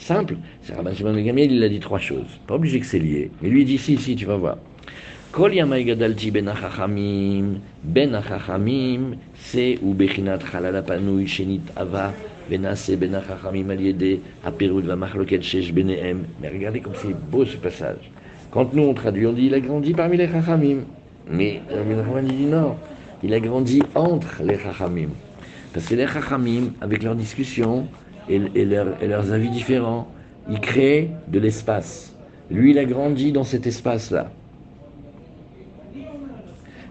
Simple, 0.00 0.36
c'est 0.62 0.74
Rabban 0.74 0.94
Shimon 0.94 1.12
Ben 1.12 1.24
Gamiel, 1.24 1.52
il 1.52 1.62
a 1.62 1.68
dit 1.68 1.78
trois 1.78 1.98
choses. 1.98 2.40
Pas 2.46 2.54
obligé 2.54 2.80
que 2.80 2.86
c'est 2.86 2.98
lié. 2.98 3.30
Mais 3.42 3.50
lui 3.50 3.62
il 3.62 3.66
dit 3.66 3.78
si, 3.78 3.98
si, 3.98 4.16
tu 4.16 4.24
vas 4.24 4.36
voir. 4.36 4.56
Kol 5.30 5.54
yamai 5.54 5.84
gadalti 5.84 6.30
ben 6.30 6.48
achachamim, 6.48 7.60
ben 7.84 8.14
achachamim, 8.14 9.16
c'est 9.36 9.78
ou 9.82 9.94
bechinat 9.94 10.40
chalal 10.50 10.82
panui 10.84 11.28
shenit 11.28 11.60
ava, 11.76 12.12
benase 12.48 12.96
ben 12.96 13.14
achachamim 13.14 13.70
al 13.70 13.80
yede, 13.80 14.20
aperud 14.42 14.86
va 14.86 14.96
machloket 14.96 15.42
shesh 15.42 15.72
benehem. 15.72 16.24
Mais 16.40 16.48
regardez 16.48 16.80
comme 16.80 16.94
c'est 16.96 17.14
beau 17.30 17.44
ce 17.44 17.58
passage. 17.58 18.10
Quand 18.50 18.74
nous 18.74 18.82
on 18.82 18.94
traduit, 18.94 19.26
on 19.26 19.32
dit 19.32 19.46
il 19.46 19.54
a 19.54 19.60
grandi 19.60 19.92
parmi 19.92 20.16
les 20.16 20.26
chachamim. 20.26 20.78
Mais 21.30 21.60
Rabbi 21.70 21.94
Nachman 21.94 22.24
dit 22.24 22.46
non, 22.46 22.74
il 23.22 23.34
a 23.34 23.38
grandi 23.38 23.82
entre 23.94 24.42
les 24.42 24.58
chachamim. 24.58 25.10
Parce 25.72 25.86
que 25.86 25.94
les 25.94 26.08
chachamim, 26.08 26.72
avec 26.80 27.04
leurs 27.04 27.14
discussions 27.14 27.86
et, 28.28 28.40
et, 28.54 28.64
leur, 28.64 29.02
et 29.02 29.06
leurs 29.06 29.32
avis 29.32 29.48
différents, 29.48 30.08
ils 30.48 30.60
créent 30.60 31.10
de 31.28 31.38
l'espace. 31.38 32.14
Lui, 32.50 32.72
il 32.72 32.78
a 32.78 32.84
grandi 32.84 33.32
dans 33.32 33.44
cet 33.44 33.66
espace-là. 33.66 34.30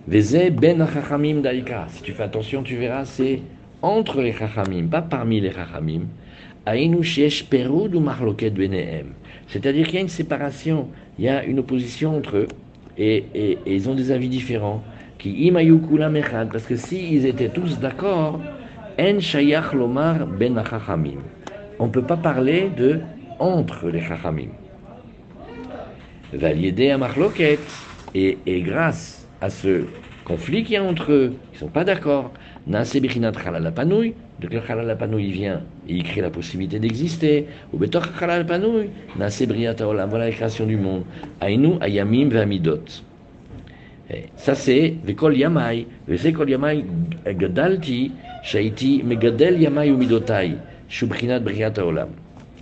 Veze 0.07 0.51
ben 0.51 0.87
chachamim 0.91 1.41
daika. 1.41 1.87
Si 1.89 2.01
tu 2.01 2.13
fais 2.13 2.23
attention, 2.23 2.63
tu 2.63 2.75
verras, 2.77 3.05
c'est 3.05 3.41
entre 3.81 4.21
les 4.21 4.33
chachamim, 4.33 4.87
pas 4.87 5.01
parmi 5.01 5.39
les 5.41 5.51
chachamim. 5.51 6.07
Ainu 6.65 7.01
perud 7.49 7.95
ou 7.95 7.99
mahloket 7.99 8.51
benehem. 8.51 9.13
C'est-à-dire 9.47 9.85
qu'il 9.85 9.95
y 9.95 9.97
a 9.99 10.01
une 10.01 10.07
séparation, 10.07 10.87
il 11.17 11.25
y 11.25 11.29
a 11.29 11.43
une 11.43 11.59
opposition 11.59 12.15
entre 12.15 12.37
eux, 12.37 12.47
et, 12.97 13.25
et, 13.33 13.57
et 13.65 13.75
ils 13.75 13.89
ont 13.89 13.95
des 13.95 14.11
avis 14.11 14.29
différents. 14.29 14.83
Qui 15.17 15.51
parce 15.51 16.63
que 16.63 16.77
s'ils 16.77 17.25
étaient 17.25 17.49
tous 17.49 17.77
d'accord, 17.79 18.39
en 18.99 19.19
shayach 19.19 19.73
lomar 19.73 20.27
ben 20.27 20.61
chachamim. 20.69 21.21
On 21.79 21.87
ne 21.87 21.91
peut 21.91 22.03
pas 22.03 22.17
parler 22.17 22.69
de 22.75 22.99
entre 23.39 23.89
les 23.89 24.01
chachamim. 24.01 24.49
Valiédé 26.33 26.91
à 26.91 26.97
mahloket, 26.97 27.59
et, 28.13 28.37
et 28.45 28.61
grâce 28.61 29.27
à 29.41 29.49
ce 29.49 29.85
conflit 30.25 30.63
qu'il 30.63 30.73
y 30.73 30.77
a 30.77 30.83
entre 30.83 31.11
eux, 31.11 31.33
ils 31.51 31.55
ne 31.55 31.59
sont 31.59 31.67
pas 31.69 31.83
d'accord. 31.83 32.31
Nase 32.67 32.97
Bechinat 32.97 33.31
Chalal 33.41 33.73
Panouy, 33.73 34.13
de 34.39 34.47
quel 34.47 34.61
Chalal 34.67 34.95
Panouy 34.97 35.31
vient 35.31 35.61
et 35.87 35.93
il 35.93 36.03
crée 36.03 36.21
la 36.21 36.29
possibilité 36.29 36.77
d'exister? 36.77 37.47
Ou 37.73 37.77
Betor 37.77 38.03
Chalal 38.19 38.45
Panouy, 38.45 38.89
Nase 39.17 39.47
Briata 39.47 39.87
Olam, 39.87 40.09
voilà 40.09 40.25
la 40.25 40.31
création 40.31 40.65
du 40.67 40.77
monde. 40.77 41.03
Ainu 41.41 41.75
Ayamim 41.81 42.29
Vamidot. 42.29 42.83
Ça 44.35 44.55
c'est 44.55 44.95
Vekol 45.03 45.37
Yamai, 45.37 45.87
Vekol 46.07 46.49
Yamai 46.49 46.83
Gadalti, 47.27 48.11
Shaiti 48.41 49.03
Megadel 49.03 49.59
Yamai 49.61 49.89
Umidotai, 49.89 50.53
Shubrinat 50.87 51.41
Olam. 51.77 52.09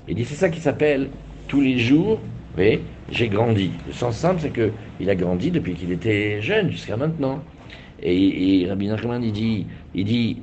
Il 0.07 0.15
dit 0.15 0.25
c'est 0.25 0.35
ça 0.35 0.49
qui 0.49 0.59
s'appelle 0.59 1.09
tous 1.47 1.61
les 1.61 1.77
jours, 1.77 2.19
oui, 2.57 2.79
j'ai 3.11 3.29
grandi. 3.29 3.71
Le 3.85 3.93
sens 3.93 4.17
simple, 4.17 4.41
c'est 4.41 4.49
que 4.49 4.71
il 4.99 5.09
a 5.09 5.15
grandi 5.15 5.51
depuis 5.51 5.73
qu'il 5.73 5.91
était 5.91 6.41
jeune 6.41 6.71
jusqu'à 6.71 6.97
maintenant. 6.97 7.41
Et, 8.01 8.61
et 8.61 8.67
Rabbi 8.67 8.87
Nachman, 8.87 9.23
il 9.23 9.31
dit, 9.31 9.65
il 9.95 10.05
dit, 10.05 10.37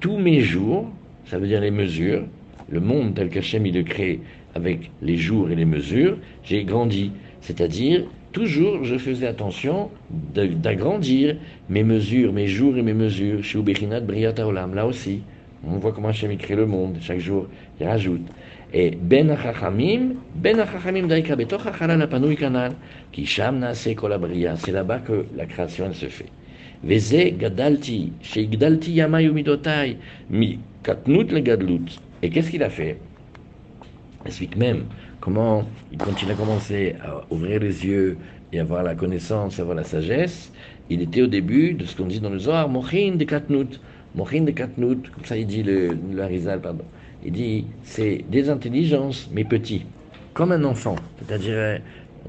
tous 0.00 0.18
mes 0.18 0.40
jours, 0.40 0.90
ça 1.26 1.38
veut 1.38 1.46
dire 1.46 1.60
les 1.60 1.70
mesures, 1.70 2.24
le 2.70 2.80
monde 2.80 3.14
tel 3.14 3.28
qu'Hachem 3.28 3.66
il 3.66 3.74
le 3.74 3.82
crée 3.82 4.20
avec 4.54 4.90
les 5.02 5.16
jours 5.16 5.50
et 5.50 5.54
les 5.54 5.64
mesures, 5.64 6.18
j'ai 6.42 6.64
grandi. 6.64 7.12
C'est-à-dire, 7.40 8.04
toujours, 8.38 8.84
je 8.84 8.96
faisais 8.98 9.26
attention 9.26 9.90
d'agrandir 10.10 11.36
mes 11.68 11.82
mesures, 11.82 12.32
mes 12.32 12.46
jours 12.46 12.76
et 12.76 12.82
mes 12.82 12.94
mesures. 12.94 13.42
Chez 13.42 13.58
Ubechinat 13.58 14.00
Briata 14.00 14.46
Olam, 14.46 14.76
là 14.76 14.86
aussi, 14.86 15.22
on 15.66 15.78
voit 15.78 15.90
comment 15.92 16.10
Hachem 16.10 16.36
crée 16.36 16.54
le 16.54 16.66
monde, 16.66 16.98
chaque 17.00 17.18
jour, 17.18 17.48
il 17.80 17.86
rajoute. 17.86 18.26
Et 18.72 18.92
Ben 18.92 19.28
Achachamim, 19.30 20.14
Ben 20.36 20.60
Achachamim 20.60 21.08
Daika 21.08 21.34
Betoch 21.34 21.66
Achalal 21.66 22.00
Apanui 22.00 22.36
Kanal, 22.36 22.74
qui 23.10 23.26
Sham 23.26 23.58
Naase 23.58 23.92
Kolabria, 23.96 24.54
c'est 24.56 24.70
là-bas 24.70 25.00
que 25.00 25.24
la 25.36 25.46
création 25.46 25.86
elle 25.86 25.94
se 25.94 26.06
fait. 26.06 26.30
Veze 26.84 27.36
Gadalti, 27.36 28.12
chez 28.22 28.46
Gdalti 28.46 28.92
Yamay 28.92 29.24
Umidotai, 29.24 29.96
Mi 30.30 30.60
Katnut 30.84 31.32
le 31.32 31.40
Gadlut. 31.40 31.98
Et 32.22 32.30
qu'est-ce 32.30 32.52
qu'il 32.52 32.62
a 32.62 32.70
fait? 32.70 32.98
Explique 34.24 34.56
même 34.56 34.84
comment, 35.20 35.64
quand 35.98 36.22
il 36.22 36.30
a 36.30 36.34
commencé 36.34 36.96
à 37.04 37.22
ouvrir 37.32 37.60
les 37.60 37.84
yeux 37.84 38.16
et 38.52 38.60
avoir 38.60 38.82
la 38.82 38.94
connaissance, 38.94 39.58
avoir 39.60 39.76
la 39.76 39.84
sagesse, 39.84 40.52
il 40.90 41.02
était 41.02 41.22
au 41.22 41.26
début 41.26 41.74
de 41.74 41.84
ce 41.84 41.96
qu'on 41.96 42.06
dit 42.06 42.20
dans 42.20 42.30
le 42.30 42.38
Zohar, 42.38 42.68
Mochin 42.68 43.16
de 43.16 43.24
Katnut. 43.24 43.80
Mochin 44.14 44.42
de 44.42 44.50
Katnut, 44.52 45.10
comme 45.10 45.24
ça 45.24 45.36
il 45.36 45.46
dit 45.46 45.62
le, 45.62 45.96
le 46.12 46.22
Harizal, 46.22 46.60
pardon. 46.60 46.84
Il 47.24 47.32
dit, 47.32 47.66
c'est 47.82 48.24
des 48.30 48.48
intelligences, 48.48 49.28
mais 49.32 49.44
petits, 49.44 49.84
comme 50.34 50.52
un 50.52 50.64
enfant. 50.64 50.96
C'est-à-dire, 51.18 51.80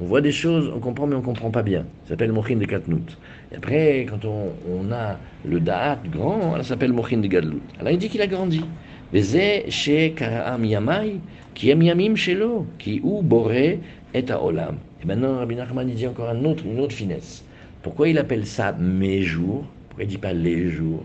on 0.01 0.05
voit 0.05 0.21
des 0.21 0.31
choses, 0.31 0.71
on 0.75 0.79
comprend, 0.79 1.07
mais 1.07 1.15
on 1.15 1.19
ne 1.19 1.23
comprend 1.23 1.51
pas 1.51 1.63
bien. 1.63 1.85
Ça 2.03 2.09
s'appelle 2.09 2.31
Mochin 2.31 2.57
de 2.57 2.65
Katnout. 2.65 3.17
Et 3.51 3.55
après, 3.55 4.05
quand 4.09 4.25
on, 4.25 4.53
on 4.67 4.91
a 4.91 5.19
le 5.45 5.59
Da'at 5.59 5.99
grand, 6.11 6.55
ça 6.57 6.63
s'appelle 6.63 6.91
Mochin 6.93 7.17
de 7.17 7.27
Gadlut. 7.27 7.61
Alors 7.79 7.91
il 7.93 7.97
dit 7.97 8.09
qu'il 8.09 8.21
a 8.21 8.27
grandi. 8.27 8.69
Karaam 9.11 10.65
Yamai, 10.65 11.19
qui 11.53 11.69
aime 11.69 11.81
Yamim 11.81 12.15
Shelo, 12.15 12.65
qui 12.77 13.01
ou 13.03 13.21
Boré 13.21 13.79
est 14.13 14.29
à 14.31 14.41
Olam. 14.41 14.77
Et 15.01 15.05
maintenant, 15.05 15.37
Rabbi 15.37 15.55
Nachman 15.55 15.89
il 15.89 15.95
dit 15.95 16.07
encore 16.07 16.29
un 16.29 16.43
autre, 16.45 16.63
une 16.65 16.79
autre 16.79 16.93
finesse. 16.93 17.43
Pourquoi 17.81 18.09
il 18.09 18.17
appelle 18.17 18.45
ça 18.45 18.73
mes 18.73 19.21
jours? 19.21 19.65
Il 19.97 20.05
ne 20.05 20.09
dit 20.09 20.17
pas 20.17 20.33
les 20.33 20.69
jours? 20.69 21.03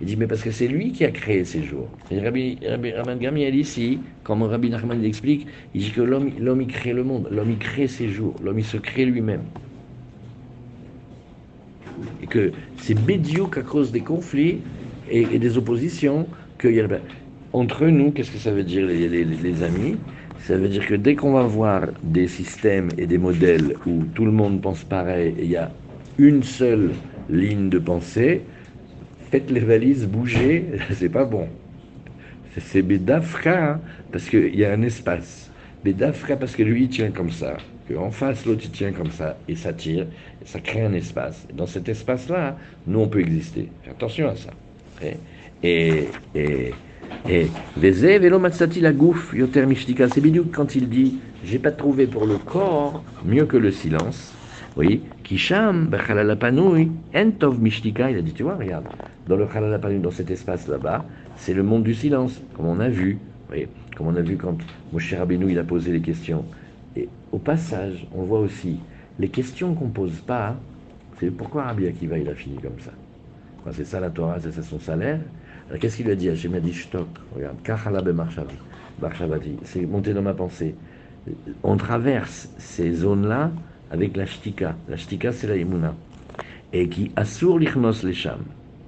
Il 0.00 0.06
dit, 0.06 0.16
mais 0.16 0.26
parce 0.26 0.42
que 0.42 0.50
c'est 0.50 0.68
lui 0.68 0.92
qui 0.92 1.04
a 1.04 1.10
créé 1.10 1.44
ces 1.44 1.62
jours. 1.62 1.88
Et 2.10 2.20
Rabbi, 2.20 2.58
Rabbi, 2.68 2.92
Rabbi 2.92 3.18
Gamiel 3.18 3.54
ici, 3.54 3.98
comme 4.24 4.42
Rabbi 4.42 4.68
Nachman 4.68 5.00
l'explique, 5.00 5.46
il 5.74 5.80
dit 5.80 5.90
que 5.90 6.02
l'homme, 6.02 6.32
l'homme 6.38 6.60
il 6.60 6.66
crée 6.66 6.92
le 6.92 7.02
monde, 7.02 7.28
l'homme 7.30 7.52
il 7.52 7.58
crée 7.58 7.88
ses 7.88 8.08
jours, 8.08 8.34
l'homme 8.44 8.58
il 8.58 8.64
se 8.64 8.76
crée 8.76 9.06
lui-même. 9.06 9.44
Et 12.22 12.26
que 12.26 12.52
c'est 12.76 12.98
bédio 13.06 13.46
qu'à 13.46 13.62
cause 13.62 13.90
des 13.90 14.02
conflits 14.02 14.58
et, 15.10 15.22
et 15.32 15.38
des 15.38 15.56
oppositions, 15.56 16.26
que 16.58 16.68
y 16.68 16.80
a, 16.80 16.86
entre 17.56 17.86
nous, 17.86 18.10
qu'est-ce 18.10 18.30
que 18.30 18.38
ça 18.38 18.50
veut 18.50 18.64
dire 18.64 18.86
les, 18.86 19.62
amis? 19.62 19.96
Ça 20.40 20.58
veut 20.58 20.68
dire 20.68 20.86
que 20.86 20.94
dès 20.94 21.14
qu'on 21.14 21.32
va 21.32 21.42
voir 21.42 21.86
des 22.02 22.28
systèmes 22.28 22.90
et 22.98 23.06
des 23.06 23.16
modèles 23.16 23.74
où 23.86 24.04
tout 24.14 24.26
le 24.26 24.30
monde 24.30 24.60
pense 24.60 24.84
pareil 24.84 25.34
et 25.38 25.44
il 25.44 25.50
y 25.50 25.56
a 25.56 25.70
une 26.18 26.42
seule 26.42 26.90
ligne 27.30 27.70
de 27.70 27.78
pensée, 27.78 28.42
faites 29.30 29.50
les 29.50 29.60
valises, 29.60 30.06
bougez, 30.06 30.66
c'est 30.92 31.08
pas 31.08 31.24
bon. 31.24 31.48
C'est 32.58 32.82
Bédafra, 32.82 33.50
hein, 33.50 33.80
parce 34.12 34.28
qu'il 34.28 34.54
y 34.54 34.64
a 34.64 34.72
un 34.72 34.82
espace. 34.82 35.50
Bédafra, 35.82 36.36
parce 36.36 36.54
que 36.54 36.62
lui, 36.62 36.84
il 36.84 36.88
tient 36.90 37.10
comme 37.10 37.30
ça. 37.30 37.56
En 37.96 38.10
face, 38.10 38.44
l'autre, 38.44 38.62
il 38.64 38.70
tient 38.70 38.92
comme 38.92 39.10
ça. 39.10 39.38
Et 39.48 39.56
ça 39.56 39.72
tire, 39.72 40.06
et 40.42 40.46
ça 40.46 40.60
crée 40.60 40.82
un 40.82 40.92
espace. 40.92 41.46
Et 41.50 41.54
dans 41.54 41.66
cet 41.66 41.88
espace-là, 41.88 42.58
nous, 42.86 43.00
on 43.00 43.08
peut 43.08 43.20
exister. 43.20 43.68
Faites 43.82 43.94
attention 43.94 44.28
à 44.28 44.36
ça. 44.36 44.50
Et, 45.62 46.08
et, 46.34 46.72
et, 47.28 47.48
Vélo 47.76 48.38
Matsati 48.38 48.80
la 48.80 48.92
gouffe, 48.92 49.34
Yoter 49.34 49.66
Mishtika, 49.66 50.08
c'est 50.08 50.22
quand 50.52 50.74
il 50.76 50.88
dit 50.88 51.18
J'ai 51.44 51.58
pas 51.58 51.72
trouvé 51.72 52.06
pour 52.06 52.24
le 52.26 52.38
corps 52.38 53.02
mieux 53.24 53.46
que 53.46 53.56
le 53.56 53.70
silence. 53.70 54.32
Oui, 54.76 55.02
Kisham, 55.24 55.90
Entov 57.14 57.60
Mishtika, 57.60 58.10
il 58.10 58.18
a 58.18 58.22
dit 58.22 58.32
Tu 58.32 58.42
vois, 58.42 58.54
regarde, 58.54 58.84
dans 59.26 59.36
le 59.36 59.46
Chalalapanoui, 59.52 59.98
dans 60.00 60.10
cet 60.10 60.30
espace 60.30 60.68
là-bas, 60.68 61.04
c'est 61.36 61.54
le 61.54 61.62
monde 61.62 61.82
du 61.82 61.94
silence, 61.94 62.40
comme 62.54 62.66
on 62.66 62.78
a 62.80 62.88
vu. 62.88 63.18
Comme 63.96 64.08
on 64.08 64.16
a 64.16 64.20
vu 64.20 64.36
quand 64.36 64.58
Moshe 64.92 65.14
Rabbeinu 65.14 65.50
il 65.50 65.58
a 65.58 65.64
posé 65.64 65.90
les 65.92 66.00
questions. 66.00 66.44
Et 66.96 67.08
au 67.32 67.38
passage, 67.38 68.06
on 68.12 68.22
voit 68.22 68.40
aussi 68.40 68.78
les 69.18 69.28
questions 69.28 69.74
qu'on 69.74 69.88
pose 69.88 70.20
pas. 70.20 70.56
C'est 71.18 71.30
pourquoi 71.30 71.64
Rabbi 71.64 71.86
Akiva 71.86 72.18
il 72.18 72.28
a 72.28 72.34
fini 72.34 72.56
comme 72.56 72.78
ça. 72.80 72.92
C'est 73.72 73.84
ça 73.84 74.00
la 74.00 74.10
Torah, 74.10 74.38
c'est 74.40 74.62
son 74.62 74.78
salaire. 74.78 75.20
Qu'est-ce 75.80 75.96
qu'il 75.96 76.06
lui 76.06 76.12
a 76.12 76.16
dit 76.16 76.28
Hachem 76.28 76.54
a 76.54 76.60
dit 76.60 76.72
Shtok, 76.72 77.08
regarde, 77.34 77.56
Kachala 77.62 78.02
Marchavati, 79.00 79.56
c'est 79.64 79.84
monté 79.84 80.14
dans 80.14 80.22
ma 80.22 80.32
pensée. 80.32 80.74
On 81.62 81.76
traverse 81.76 82.48
ces 82.58 82.92
zones-là 82.92 83.50
avec 83.90 84.16
la 84.16 84.26
shtika. 84.26 84.76
La 84.88 84.96
shtika, 84.96 85.32
c'est 85.32 85.46
la 85.46 85.56
yemuna. 85.56 85.94
Et 86.72 86.88
qui 86.88 87.10
assure 87.16 87.58
l'ichnos 87.58 88.04
les 88.04 88.14
sham. 88.14 88.40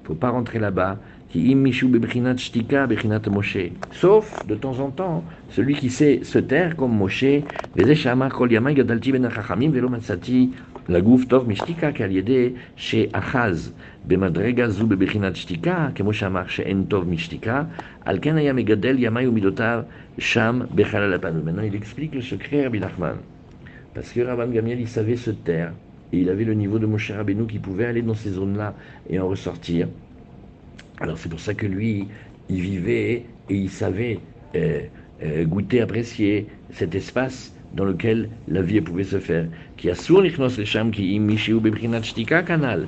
faut 0.05 0.15
pas 0.15 0.31
rentrer 0.31 0.59
là-bas. 0.59 0.99
Qui 1.31 1.51
immishu 1.51 1.89
bebrinat 1.89 2.37
shtika, 2.37 2.87
bebrinat 2.87 3.21
Moshe. 3.31 3.71
Sauf, 3.93 4.47
de 4.47 4.55
temps 4.55 4.79
en 4.81 4.91
temps, 4.91 5.25
celui 5.51 5.75
qui 5.75 5.91
sait 5.91 6.21
se 6.23 6.39
taire 6.39 6.75
comme 6.75 6.97
Moshe. 6.97 7.43
Vezeshama 7.77 8.31
kol 8.31 8.51
yamai 8.51 8.75
gadalti 8.75 9.13
ben 9.13 9.27
achachamim 9.27 9.71
velo 9.71 9.89
matzati 9.89 10.51
לגוף 10.90 11.26
טוב 11.26 11.50
משתיקה 11.50 11.92
כעל 11.92 12.12
ידי 12.12 12.50
שאחז 12.76 13.74
במדרגה 14.08 14.70
זו 14.70 14.88
בבחינת 14.88 15.36
שתיקה, 15.36 15.90
כמו 15.96 16.14
שאמר 16.14 16.48
שאין 16.48 16.84
טוב 16.88 17.10
משתיקה, 17.10 17.64
על 18.06 18.20
כן 18.22 18.38
היה 18.38 18.54
מגדל 18.54 18.96
ימי 19.00 19.28
ומידותיו 19.28 19.84
שם 20.18 20.62
בחלל 20.76 21.14
הפנו. 21.14 21.40
Maintenant 21.46 21.64
il 21.72 21.76
explique 21.76 22.16
le 22.16 22.22
secret 22.22 22.64
Rabbi 22.64 22.80
Nachman. 22.80 23.18
Parce 23.94 24.12
que 24.12 24.22
Rabban 24.22 24.48
Gamiel, 24.48 24.80
il 24.80 24.88
savait 24.88 25.16
se 25.16 25.32
taire. 25.32 25.72
Et 26.12 26.20
il 26.20 26.30
avait 26.30 26.44
le 26.44 26.54
niveau 26.54 26.80
de 26.80 26.86
Moshe 26.86 27.12
Rabbeinu 27.12 27.46
qui 27.46 27.60
pouvait 27.60 27.86
aller 27.86 28.02
dans 28.02 28.14
ces 28.16 28.32
zones-là 28.32 28.76
et 29.10 29.20
en 29.20 29.28
ressortir. 29.28 29.88
Alors 31.00 31.18
c'est 31.18 31.30
pour 31.30 31.40
ça 31.40 31.54
que 31.54 31.66
lui, 31.66 32.08
il 32.50 32.62
vivait 32.62 33.26
et 33.50 33.56
il 33.56 33.70
savait 33.70 34.20
euh, 34.56 34.82
euh, 35.24 35.44
goûter, 35.46 35.82
apprécier 35.82 36.48
cet 36.72 36.96
espace 36.96 37.56
dans 37.74 37.86
lequel 37.86 38.30
la 38.48 38.62
vie 38.62 38.82
pouvait 38.82 39.04
se 39.04 39.20
faire. 39.20 39.48
Qui 39.78 39.90
a 39.90 39.94
les 40.22 40.66
sham 40.66 40.92
qui 40.92 42.26
canal. 42.26 42.88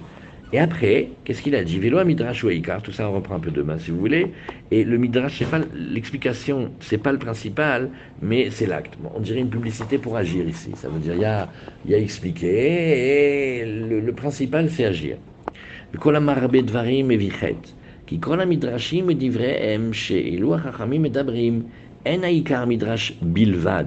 Et 0.54 0.60
après, 0.60 1.10
qu'est-ce 1.24 1.42
qu'il 1.42 1.56
a 1.56 1.64
dit 1.64 1.80
Vélo 1.80 2.04
midrash 2.06 2.44
ou 2.44 2.50
tout 2.84 2.92
ça 2.92 3.10
on 3.10 3.14
reprend 3.14 3.36
un 3.36 3.40
peu 3.40 3.52
demain 3.52 3.78
si 3.80 3.92
vous 3.92 3.98
voulez. 3.98 4.32
Et 4.72 4.84
le 4.84 4.98
midrash, 4.98 5.40
c'est 5.40 5.50
pas 5.50 5.60
l'explication, 5.74 6.72
c'est 6.80 7.00
pas 7.00 7.12
le 7.12 7.18
principal, 7.18 7.90
mais 8.22 8.52
c'est 8.52 8.68
l'acte. 8.68 8.94
on 9.14 9.20
dirait 9.20 9.40
une 9.40 9.50
publicité 9.50 9.98
pour 9.98 10.16
agir 10.16 10.48
ici. 10.48 10.72
Ça 10.76 10.88
veut 10.88 11.00
dire 11.00 11.16
il 11.16 11.22
y 11.22 11.26
a, 11.26 11.50
il 11.86 11.92
y 11.92 11.96
a 11.96 11.98
expliqué 11.98 13.62
et 13.62 13.66
le, 13.66 14.14
principal 14.14 14.70
c'est 14.70 14.86
agir. 14.86 15.18
כל 15.98 16.16
המרבה 16.16 16.62
דברים 16.62 17.08
מביחת, 17.08 17.72
כי 18.06 18.18
כל 18.22 18.42
המדרשים 18.42 19.08
מדבריהם 19.08 19.94
שאילו 19.94 20.56
החכמים 20.56 21.02
מדברים, 21.02 21.62
אין 22.06 22.24
העיקר 22.24 22.66
מדרש 22.66 23.12
בלבד. 23.22 23.86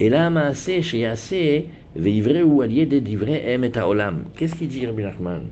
אלא 0.00 0.16
המעשה 0.16 0.82
שיעשה 0.82 1.58
ויברהו 1.96 2.62
על 2.62 2.70
ידי 2.70 3.00
דבריהם 3.00 3.64
את 3.64 3.76
העולם. 3.76 4.14
Qu'est-ce 4.36 4.54
qu'il 4.54 4.68
dit 4.68 4.86
Rabbi 4.86 5.02
Nachman 5.02 5.42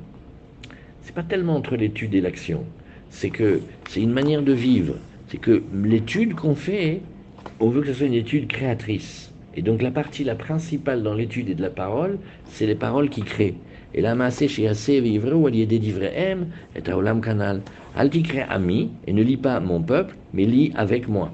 c'est 1.05 1.13
pas 1.13 1.21
tellement 1.21 1.55
entre 1.55 1.75
l'étude 1.75 2.15
et 2.15 2.21
l'action. 2.21 2.65
C'est 3.11 3.29
que 3.29 3.61
c'est 3.87 4.01
une 4.01 4.11
manière 4.11 4.41
de 4.41 4.53
vivre. 4.53 4.95
C'est 5.27 5.37
que 5.37 5.61
l'étude 5.71 6.33
qu'on 6.33 6.55
fait, 6.55 7.01
on 7.59 7.69
veut 7.69 7.81
que 7.81 7.87
ce 7.87 7.93
soit 7.93 8.07
une 8.07 8.15
étude 8.15 8.47
créatrice. 8.47 9.31
Et 9.55 9.61
donc 9.61 9.83
la 9.83 9.91
partie 9.91 10.23
la 10.23 10.33
principale 10.33 11.03
dans 11.03 11.13
l'étude 11.13 11.47
et 11.49 11.53
de 11.53 11.61
la 11.61 11.69
parole, 11.69 12.17
c'est 12.47 12.65
les 12.65 12.73
paroles 12.73 13.11
qui 13.11 13.21
créent. 13.21 13.53
Et 13.93 14.01
la 14.01 14.15
masse 14.15 14.47
chez 14.47 14.67
assez 14.67 14.99
vivre 14.99 15.31
ou 15.35 15.45
allié 15.45 15.67
des 15.67 15.79
m 16.15 16.47
est 16.75 16.89
à 16.89 16.97
olam 16.97 17.21
canal. 17.21 17.61
Alti 17.95 18.23
crée 18.23 18.41
ami 18.41 18.89
et 19.05 19.13
ne 19.13 19.21
lit 19.21 19.37
pas 19.37 19.59
mon 19.59 19.83
peuple, 19.83 20.15
mais 20.33 20.45
lit 20.45 20.73
avec 20.75 21.07
moi. 21.07 21.31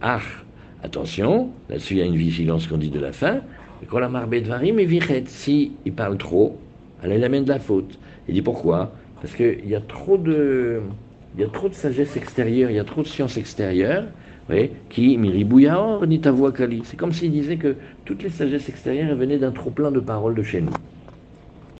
Ah, 0.00 0.22
attention, 0.85 1.49
là-dessus 1.69 1.95
il 1.95 1.99
y 1.99 2.01
a 2.01 2.05
une 2.05 2.15
vigilance 2.15 2.67
qu'on 2.67 2.77
dit 2.77 2.89
de 2.89 2.99
la 2.99 3.11
fin. 3.11 3.41
Si 5.27 5.71
il 5.85 5.93
parle 5.93 6.17
trop, 6.17 6.57
elle 7.03 7.23
amène 7.23 7.43
de 7.43 7.49
la 7.49 7.59
faute. 7.59 7.99
Il 8.27 8.33
dit 8.33 8.41
pourquoi? 8.41 8.93
Parce 9.21 9.33
qu'il 9.35 9.67
y 9.67 9.75
a 9.75 9.81
trop 9.81 10.17
de, 10.17 10.81
trop 11.51 11.69
de 11.69 11.73
sagesse 11.73 12.15
extérieure, 12.15 12.69
il 12.69 12.75
y 12.75 12.79
a 12.79 12.83
trop 12.83 13.01
de 13.01 13.07
science 13.07 13.37
extérieure, 13.37 14.05
oui, 14.49 14.71
qui 14.89 15.17
miribouyaor 15.17 16.05
ni 16.07 16.21
kali. 16.21 16.83
C'est 16.85 16.97
comme 16.97 17.11
s'il 17.11 17.31
disait 17.31 17.57
que 17.57 17.75
toutes 18.05 18.23
les 18.23 18.29
sagesses 18.29 18.69
extérieures 18.69 19.15
venaient 19.15 19.39
d'un 19.39 19.51
trop 19.51 19.71
plein 19.71 19.91
de 19.91 19.99
paroles 19.99 20.35
de 20.35 20.43
chez 20.43 20.61
nous. 20.61 20.73